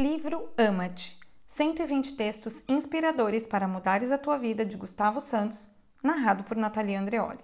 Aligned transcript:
Livro 0.00 0.50
Ama-te 0.56 1.18
120 1.48 2.14
textos 2.14 2.62
inspiradores 2.68 3.48
para 3.48 3.66
mudares 3.66 4.12
a 4.12 4.16
tua 4.16 4.38
vida 4.38 4.64
de 4.64 4.76
Gustavo 4.76 5.20
Santos, 5.20 5.72
narrado 6.00 6.44
por 6.44 6.56
Natalia 6.56 7.00
Andreoli. 7.00 7.40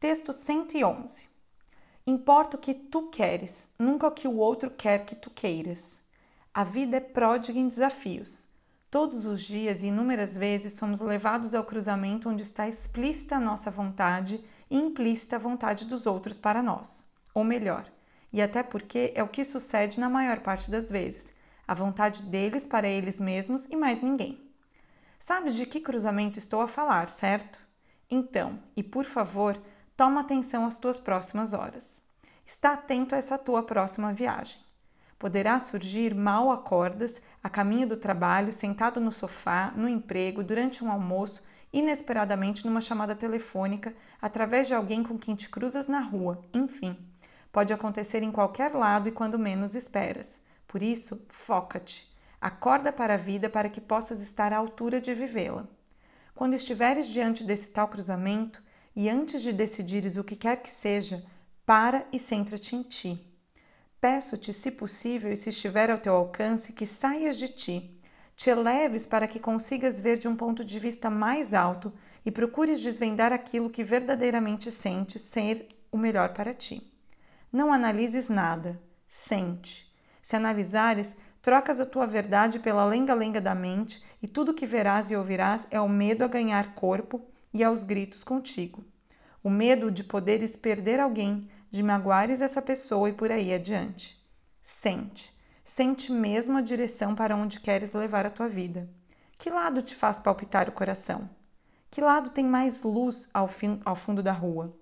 Texto 0.00 0.32
111. 0.32 1.28
Importa 2.04 2.56
o 2.56 2.60
que 2.60 2.74
tu 2.74 3.10
queres, 3.10 3.72
nunca 3.78 4.08
o 4.08 4.10
que 4.10 4.26
o 4.26 4.38
outro 4.38 4.72
quer 4.72 5.06
que 5.06 5.14
tu 5.14 5.30
queiras. 5.30 6.02
A 6.52 6.64
vida 6.64 6.96
é 6.96 7.00
pródiga 7.00 7.60
em 7.60 7.68
desafios. 7.68 8.48
Todos 8.90 9.24
os 9.24 9.40
dias 9.42 9.84
e 9.84 9.86
inúmeras 9.86 10.36
vezes 10.36 10.72
somos 10.72 11.00
levados 11.00 11.54
ao 11.54 11.62
cruzamento 11.62 12.28
onde 12.28 12.42
está 12.42 12.66
explícita 12.66 13.36
a 13.36 13.40
nossa 13.40 13.70
vontade 13.70 14.44
e 14.68 14.76
implícita 14.76 15.36
a 15.36 15.38
vontade 15.38 15.84
dos 15.84 16.06
outros 16.06 16.36
para 16.36 16.60
nós. 16.60 17.08
Ou 17.32 17.44
melhor, 17.44 17.88
e 18.32 18.42
até 18.42 18.64
porque 18.64 19.12
é 19.14 19.22
o 19.22 19.28
que 19.28 19.44
sucede 19.44 20.00
na 20.00 20.10
maior 20.10 20.40
parte 20.40 20.72
das 20.72 20.90
vezes 20.90 21.32
a 21.66 21.74
vontade 21.74 22.22
deles 22.22 22.66
para 22.66 22.88
eles 22.88 23.20
mesmos 23.20 23.66
e 23.66 23.76
mais 23.76 24.02
ninguém. 24.02 24.40
Sabes 25.18 25.54
de 25.54 25.66
que 25.66 25.80
cruzamento 25.80 26.38
estou 26.38 26.60
a 26.60 26.68
falar, 26.68 27.08
certo? 27.08 27.58
Então, 28.10 28.58
e 28.76 28.82
por 28.82 29.04
favor, 29.04 29.58
toma 29.96 30.20
atenção 30.20 30.66
às 30.66 30.78
tuas 30.78 30.98
próximas 30.98 31.52
horas. 31.52 32.02
Está 32.44 32.74
atento 32.74 33.14
a 33.14 33.18
essa 33.18 33.38
tua 33.38 33.62
próxima 33.62 34.12
viagem. 34.12 34.60
Poderá 35.18 35.58
surgir 35.58 36.14
mal 36.14 36.50
acordas, 36.50 37.22
a 37.42 37.48
caminho 37.48 37.88
do 37.88 37.96
trabalho, 37.96 38.52
sentado 38.52 39.00
no 39.00 39.10
sofá, 39.10 39.72
no 39.74 39.88
emprego, 39.88 40.42
durante 40.42 40.84
um 40.84 40.92
almoço, 40.92 41.46
inesperadamente 41.72 42.66
numa 42.66 42.80
chamada 42.80 43.16
telefônica, 43.16 43.94
através 44.20 44.66
de 44.66 44.74
alguém 44.74 45.02
com 45.02 45.18
quem 45.18 45.34
te 45.34 45.48
cruzas 45.48 45.88
na 45.88 46.00
rua, 46.00 46.42
enfim. 46.52 46.96
Pode 47.50 47.72
acontecer 47.72 48.22
em 48.22 48.30
qualquer 48.30 48.74
lado 48.74 49.08
e 49.08 49.12
quando 49.12 49.38
menos 49.38 49.74
esperas. 49.74 50.40
Por 50.74 50.82
isso, 50.82 51.24
foca-te. 51.28 52.12
Acorda 52.40 52.90
para 52.90 53.14
a 53.14 53.16
vida 53.16 53.48
para 53.48 53.68
que 53.68 53.80
possas 53.80 54.20
estar 54.20 54.52
à 54.52 54.56
altura 54.56 55.00
de 55.00 55.14
vivê-la. 55.14 55.68
Quando 56.34 56.54
estiveres 56.54 57.06
diante 57.06 57.44
desse 57.44 57.70
tal 57.70 57.86
cruzamento 57.86 58.60
e 58.96 59.08
antes 59.08 59.40
de 59.40 59.52
decidires 59.52 60.16
o 60.16 60.24
que 60.24 60.34
quer 60.34 60.60
que 60.60 60.68
seja, 60.68 61.24
para 61.64 62.04
e 62.12 62.18
centra-te 62.18 62.74
em 62.74 62.82
ti. 62.82 63.24
Peço-te, 64.00 64.52
se 64.52 64.72
possível 64.72 65.32
e 65.32 65.36
se 65.36 65.50
estiver 65.50 65.92
ao 65.92 65.98
teu 65.98 66.12
alcance, 66.12 66.72
que 66.72 66.86
saias 66.86 67.38
de 67.38 67.50
ti, 67.50 67.96
te 68.34 68.50
eleves 68.50 69.06
para 69.06 69.28
que 69.28 69.38
consigas 69.38 70.00
ver 70.00 70.18
de 70.18 70.26
um 70.26 70.34
ponto 70.34 70.64
de 70.64 70.80
vista 70.80 71.08
mais 71.08 71.54
alto 71.54 71.92
e 72.26 72.32
procures 72.32 72.80
desvendar 72.80 73.32
aquilo 73.32 73.70
que 73.70 73.84
verdadeiramente 73.84 74.72
sentes 74.72 75.22
ser 75.22 75.68
o 75.92 75.96
melhor 75.96 76.34
para 76.34 76.52
ti. 76.52 76.92
Não 77.52 77.72
analises 77.72 78.28
nada, 78.28 78.82
sente. 79.06 79.93
Se 80.24 80.36
analisares, 80.36 81.14
trocas 81.42 81.78
a 81.78 81.84
tua 81.84 82.06
verdade 82.06 82.58
pela 82.58 82.86
lenga-lenga 82.86 83.42
da 83.42 83.54
mente 83.54 84.02
e 84.22 84.26
tudo 84.26 84.54
que 84.54 84.64
verás 84.64 85.10
e 85.10 85.16
ouvirás 85.16 85.66
é 85.70 85.78
o 85.78 85.86
medo 85.86 86.24
a 86.24 86.28
ganhar 86.28 86.74
corpo 86.74 87.20
e 87.52 87.62
aos 87.62 87.84
gritos 87.84 88.24
contigo. 88.24 88.82
O 89.42 89.50
medo 89.50 89.90
de 89.90 90.02
poderes 90.02 90.56
perder 90.56 90.98
alguém, 90.98 91.50
de 91.70 91.82
magoares 91.82 92.40
essa 92.40 92.62
pessoa 92.62 93.10
e 93.10 93.12
por 93.12 93.30
aí 93.30 93.52
adiante. 93.52 94.18
Sente. 94.62 95.30
Sente 95.62 96.10
mesmo 96.10 96.56
a 96.56 96.62
direção 96.62 97.14
para 97.14 97.36
onde 97.36 97.60
queres 97.60 97.92
levar 97.92 98.24
a 98.24 98.30
tua 98.30 98.48
vida. 98.48 98.88
Que 99.36 99.50
lado 99.50 99.82
te 99.82 99.94
faz 99.94 100.18
palpitar 100.18 100.70
o 100.70 100.72
coração? 100.72 101.28
Que 101.90 102.00
lado 102.00 102.30
tem 102.30 102.46
mais 102.46 102.82
luz 102.82 103.28
ao, 103.34 103.46
fim, 103.46 103.78
ao 103.84 103.94
fundo 103.94 104.22
da 104.22 104.32
rua? 104.32 104.74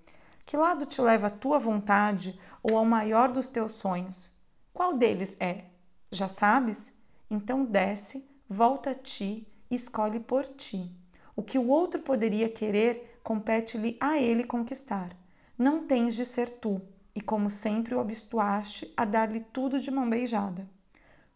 Que 0.47 0.57
lado 0.57 0.87
te 0.87 1.03
leva 1.03 1.27
à 1.27 1.31
tua 1.31 1.59
vontade 1.59 2.39
ou 2.63 2.77
ao 2.79 2.85
maior 2.85 3.33
dos 3.33 3.48
teus 3.48 3.73
sonhos? 3.73 4.41
Qual 4.73 4.95
deles 4.95 5.37
é? 5.39 5.65
Já 6.11 6.28
sabes? 6.28 6.92
Então 7.31 7.65
desce, 7.65 8.25
volta 8.48 8.91
a 8.91 8.95
ti 8.95 9.47
e 9.70 9.75
escolhe 9.75 10.20
por 10.20 10.45
ti. 10.45 10.91
O 11.34 11.42
que 11.42 11.59
o 11.59 11.69
outro 11.69 12.01
poderia 12.01 12.48
querer, 12.48 13.20
compete-lhe 13.23 13.97
a 14.01 14.19
ele 14.19 14.45
conquistar. 14.45 15.17
Não 15.57 15.86
tens 15.86 16.14
de 16.14 16.27
ser 16.27 16.51
tu, 16.51 16.80
e 17.14 17.20
como 17.20 17.51
sempre 17.51 17.95
o 17.95 18.01
habituaste 18.01 18.92
a 18.97 19.05
dar-lhe 19.05 19.41
tudo 19.41 19.80
de 19.80 19.91
mão 19.91 20.08
beijada. 20.08 20.67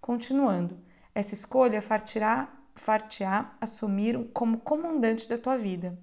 Continuando, 0.00 0.78
essa 1.14 1.34
escolha 1.34 1.82
fartirá, 1.82 2.48
far-te-á 2.74 3.54
assumir 3.60 4.18
como 4.32 4.58
comandante 4.58 5.28
da 5.28 5.38
tua 5.38 5.56
vida. 5.56 5.98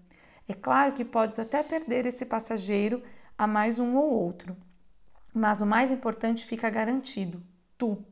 É 0.47 0.53
claro 0.53 0.93
que 0.93 1.05
podes 1.05 1.39
até 1.39 1.63
perder 1.63 2.05
esse 2.05 2.25
passageiro 2.25 3.01
a 3.37 3.47
mais 3.47 3.79
um 3.79 3.95
ou 3.95 4.11
outro, 4.11 4.57
mas 5.33 5.61
o 5.61 5.65
mais 5.65 5.91
importante 5.91 6.45
fica 6.45 6.69
garantido: 6.69 7.41
tu. 7.77 8.05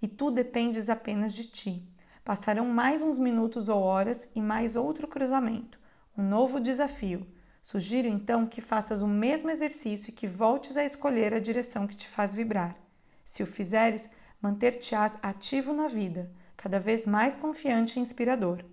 E 0.00 0.06
tu 0.06 0.30
dependes 0.30 0.90
apenas 0.90 1.32
de 1.32 1.44
ti. 1.44 1.82
Passarão 2.22 2.66
mais 2.66 3.00
uns 3.00 3.18
minutos 3.18 3.68
ou 3.68 3.80
horas 3.80 4.28
e 4.34 4.42
mais 4.42 4.76
outro 4.76 5.08
cruzamento, 5.08 5.80
um 6.16 6.22
novo 6.22 6.60
desafio. 6.60 7.26
Sugiro 7.62 8.06
então 8.06 8.46
que 8.46 8.60
faças 8.60 9.00
o 9.00 9.08
mesmo 9.08 9.48
exercício 9.48 10.10
e 10.10 10.12
que 10.12 10.26
voltes 10.26 10.76
a 10.76 10.84
escolher 10.84 11.32
a 11.32 11.40
direção 11.40 11.86
que 11.86 11.96
te 11.96 12.06
faz 12.08 12.34
vibrar. 12.34 12.76
Se 13.24 13.42
o 13.42 13.46
fizeres, 13.46 14.08
manter-te-ás 14.40 15.16
ativo 15.22 15.72
na 15.72 15.88
vida, 15.88 16.30
cada 16.56 16.78
vez 16.78 17.06
mais 17.06 17.36
confiante 17.36 17.98
e 17.98 18.02
inspirador. 18.02 18.64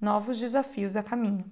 Novos 0.00 0.38
desafios 0.38 0.94
a 0.96 1.02
caminho. 1.02 1.44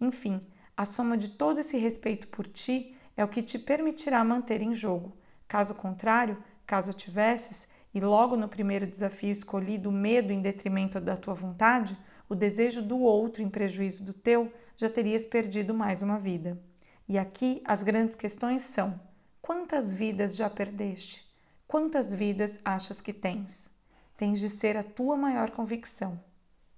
Enfim, 0.00 0.40
a 0.76 0.84
soma 0.84 1.16
de 1.16 1.30
todo 1.30 1.60
esse 1.60 1.78
respeito 1.78 2.26
por 2.28 2.46
ti 2.46 2.96
é 3.16 3.24
o 3.24 3.28
que 3.28 3.42
te 3.42 3.58
permitirá 3.58 4.24
manter 4.24 4.60
em 4.60 4.72
jogo 4.72 5.16
Caso 5.52 5.74
contrário, 5.74 6.42
caso 6.66 6.94
tivesses, 6.94 7.68
e 7.92 8.00
logo 8.00 8.38
no 8.38 8.48
primeiro 8.48 8.86
desafio 8.86 9.30
escolhido 9.30 9.90
o 9.90 9.92
medo 9.92 10.32
em 10.32 10.40
detrimento 10.40 10.98
da 10.98 11.14
tua 11.14 11.34
vontade, 11.34 11.94
o 12.26 12.34
desejo 12.34 12.80
do 12.80 12.98
outro 12.98 13.42
em 13.42 13.50
prejuízo 13.50 14.02
do 14.02 14.14
teu, 14.14 14.50
já 14.78 14.88
terias 14.88 15.26
perdido 15.26 15.74
mais 15.74 16.00
uma 16.00 16.18
vida. 16.18 16.58
E 17.06 17.18
aqui 17.18 17.60
as 17.66 17.82
grandes 17.82 18.16
questões 18.16 18.62
são: 18.62 18.98
quantas 19.42 19.92
vidas 19.92 20.34
já 20.34 20.48
perdeste? 20.48 21.30
Quantas 21.68 22.14
vidas 22.14 22.58
achas 22.64 23.02
que 23.02 23.12
tens? 23.12 23.68
Tens 24.16 24.40
de 24.40 24.48
ser 24.48 24.78
a 24.78 24.82
tua 24.82 25.18
maior 25.18 25.50
convicção. 25.50 26.18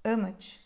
Ama-te. 0.03 0.64